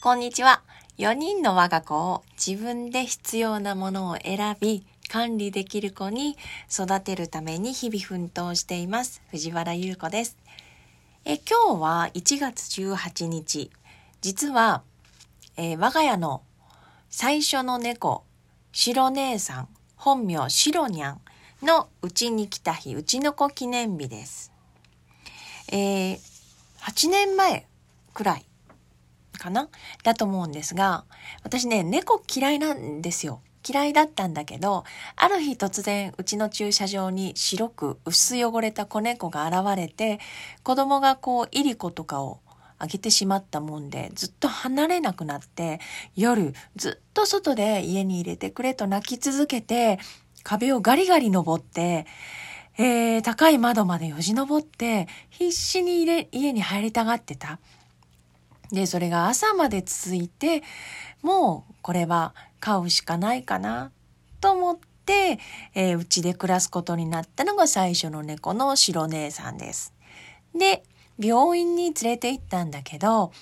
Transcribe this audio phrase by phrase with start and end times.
[0.00, 0.62] こんにちは。
[0.98, 6.36] 4人の我が子を自分で必要なものを選び、管理できる子に
[6.72, 9.20] 育てるために日々奮闘しています。
[9.32, 10.36] 藤原優子です。
[11.24, 13.72] え今日は1月18日。
[14.20, 14.82] 実は、
[15.56, 16.42] えー、我が家の
[17.10, 18.22] 最初の猫、
[18.70, 21.20] 白姉さん、本名白にゃん
[21.60, 24.52] のうちに来た日、うちの子記念日です。
[25.72, 26.18] えー、
[26.82, 27.66] 8年前
[28.14, 28.44] くらい
[29.38, 29.68] かな？
[30.02, 31.04] だと思うんですが、
[31.42, 33.40] 私ね、猫嫌いなんですよ。
[33.68, 34.84] 嫌いだったんだけど、
[35.16, 40.20] ある日突然うちの駐車場に白く薄汚れた子猫が現れて、
[40.62, 42.40] 子供がこう、いりことかを
[42.78, 45.80] あげてしまったもんで、ずっと離れなくなって、
[46.14, 49.98] 夜ずっと外で家に入れてくれと泣き続けて、
[50.44, 52.06] 壁をガリガリ登って、
[52.78, 57.58] えー、高い窓までよじ登って、必死に家に入りたがってた。
[58.72, 60.62] で、それが朝まで続いて、
[61.22, 63.90] もうこれは飼うしかないかな
[64.40, 65.38] と思って、
[65.74, 69.94] えー、うちで暮らすことになったのが最初の猫の白姉さんです。
[70.54, 70.84] で、
[71.18, 73.32] 病院に連れて行ったんだけど、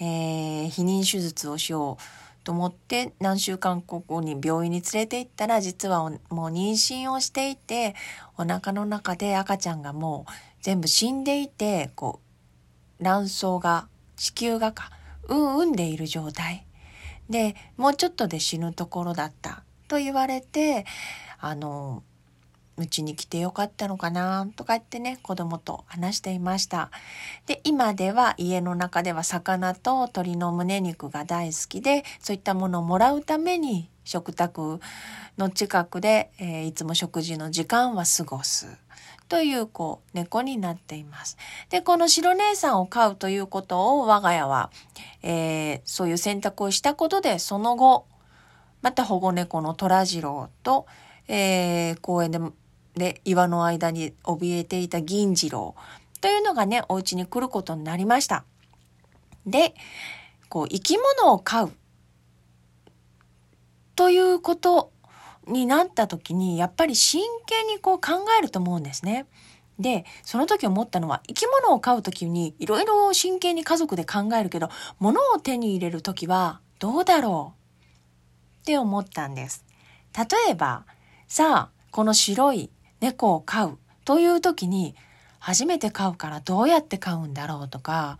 [0.00, 6.16] えー、避妊手術をしようと思って何週間後に病院に連れて行ったら実はもう
[6.48, 7.94] 妊娠をしていて
[8.38, 10.32] お腹の中で赤ちゃんがもう
[10.62, 12.20] 全部死んでいてこ
[12.98, 13.88] う卵巣が
[14.20, 14.90] 子宮がか、
[15.28, 16.66] うんうんでいる状態。
[17.30, 20.84] で、もうちょっとで死ぬところだったと言われて、
[21.38, 22.02] あの、
[22.76, 26.90] うちに来てよかったのかなとか言ってね、子供と話していました。
[27.46, 34.80] で、今では家の中では魚と鶏の胸肉が大好きで、そういったものをもらうために食卓
[35.38, 38.66] の近くで、えー、いつも食事の時間は過ごす。
[39.30, 41.38] というこう猫になっています。
[41.70, 44.70] で、この白姉さんを飼うということを我が家は、
[45.22, 48.06] えー、そういう選択をしたことでその後、
[48.82, 50.86] また保護猫の虎次郎と、
[51.28, 52.40] えー、公園で
[52.96, 55.76] で岩の間に怯えていた銀次郎
[56.20, 58.44] というのがね、お家に来ることになりました。
[59.46, 59.76] で、
[60.48, 61.72] こう生き物を飼う
[63.94, 64.90] ということ
[65.50, 69.26] になった時にやっぱり真剣にこう考えると思うんですね。
[69.78, 74.68] で、その時思ったのは生き物を飼う時にいろいろ真剣に家族で考えるけど、
[74.98, 78.62] 物を手に入れる時はどうだろう？
[78.62, 79.64] って思ったんです。
[80.16, 80.84] 例えば、
[81.28, 84.94] さあ、この白い猫を飼うという時に
[85.38, 88.18] 初めて飼うからどうやって飼うんだろうとか、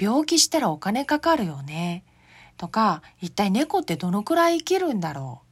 [0.00, 2.04] 病気したらお金かかるよね
[2.56, 5.46] とか、一体猫ってどのくらい生きるんだろう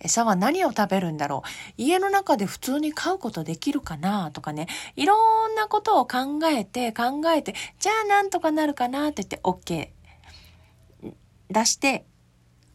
[0.00, 1.48] 餌は何を食べるんだろう？
[1.76, 4.30] 家の中で普通に飼うことできるかな？
[4.30, 5.16] とかね、いろ
[5.48, 9.88] んなことを考えて考えて、じゃあなんとかなるかなって言って OK
[11.50, 12.04] 出して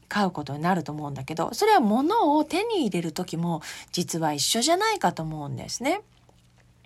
[0.07, 3.61] 買うことになると思うんだけど、それは物を手に入れる時も
[3.91, 6.01] 実は一緒じゃないかと思うんですね。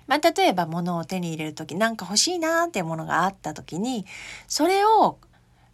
[0.08, 4.06] まあ、例えば物を手に入れる時なんか欲しいなっていうものがあった時に、
[4.47, 5.19] それを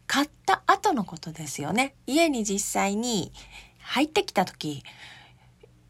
[0.08, 1.96] 買った後のことですよね。
[2.06, 3.32] 家に実際に
[3.86, 4.84] 入ってきた時、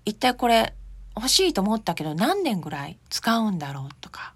[0.04, 0.76] 一体これ
[1.16, 4.34] 欲しいと思ったけど何年ぐらい使うんだろうとか、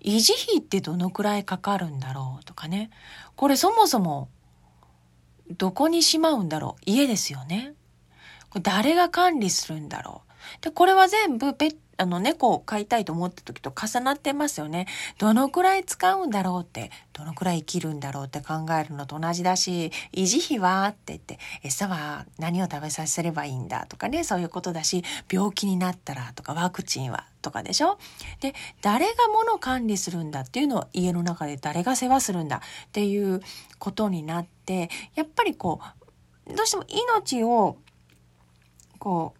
[0.00, 2.90] 維持費ってどのくらいかかるんだろうとかね。
[3.36, 4.28] これそもそも
[5.50, 7.74] どこにしまうんだろう家ですよね。
[8.52, 10.22] これ誰が管理するんだろ
[10.60, 10.62] う？
[10.62, 14.88] で、これは全部ペッあの、猫を飼いたいと思った時と重なってますよね。
[15.18, 27.98] どのくらい使うんだろうって、どのくらい生きるんだろうって考えるのと同じだし、維持費はって言って、餌は何を食べさせればいいんだとかね、そういうことだし、病気になったらとか、ワクチンはとかでしょ？
[28.40, 33.42] で、誰が物を管理するんだっていうのを家の中で誰が世話するんだっていう
[33.78, 35.80] ことになって、やっぱりこ
[36.48, 37.76] う、どうしても命を、
[39.02, 39.38] こう、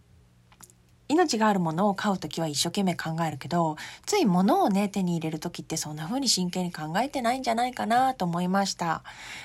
[1.07, 9.05] 命があるものを買う時は一生懸命考えるけど、つい物をね、手に入れる時ってそんな風に真剣に考えてないんじゃないかなと思いました。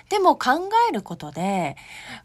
[0.09, 1.75] でも考えることで、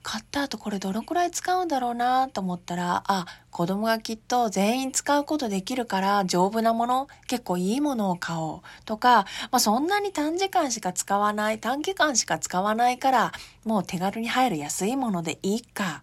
[0.03, 13.33] 買った後これどのくらい使うんだろうなと思ったら、あ、子供がきっと全員使うことできるから丈夫なもの、結構いいものを買おうとか、まあ、そんなに短時間しか使わない、短期間しか使わないから、
[13.67, 16.03] もう手軽に入る安いものでいいか、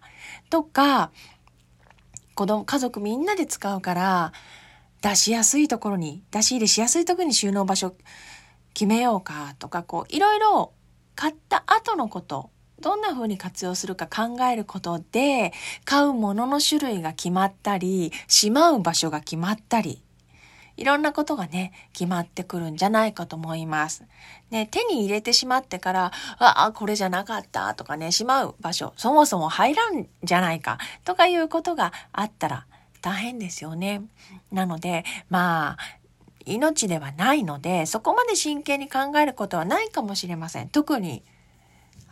[0.50, 1.10] とか、
[2.34, 4.32] 子供、家族みんなで使うから、
[5.02, 7.94] 出しやすいところに、出し入れしやすいところに収納場所
[8.74, 10.72] 決めようかとか、こう、いろいろ
[11.14, 12.50] 買った後のこと、
[12.80, 15.52] どんな風に活用するか考えることで、
[15.84, 20.02] 買うものの種類が決まったり、しまう場所が決まったり、
[20.76, 24.04] いろんなことがね、決まってくるんじゃないかと思います。
[24.50, 32.66] ね、手に入れてしまってから、あ、あ、これじゃなかったとかね、しまう場所、そもそも入らんじゃないかとかいうことがあったら
[33.02, 34.02] 大変ですよね。
[34.52, 35.78] なので、まあ、
[36.46, 40.68] 命ではないので、そこまで真剣に考えることはないかもしれません。
[40.68, 41.22] 特に、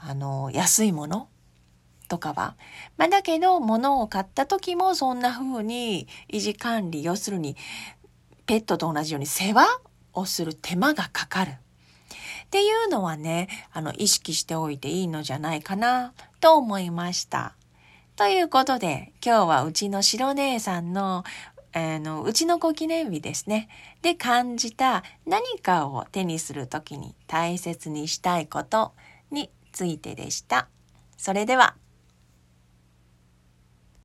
[0.01, 1.29] あの、安いもの
[2.09, 2.57] とかは。
[2.97, 7.57] まあ、だけど、物を買った時もそんな風に維持管理、要するに、
[8.49, 9.67] ペットと同じように世話
[10.15, 11.51] をする手間がかかる。
[11.51, 11.55] っ
[12.51, 17.55] ていうのはね、あの、意識しておいていいのじゃないかな、と思いました。
[18.17, 21.25] ということで、今日はうちの白姉さんの、
[21.75, 23.69] あの、うちの子記念日ですね。
[24.01, 28.95] で感じた何かを手にするときに大切にしたいこと
[29.31, 30.69] についてでした。
[31.19, 31.75] それでは。